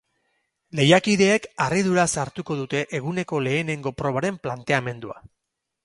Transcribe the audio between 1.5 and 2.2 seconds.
harriduraz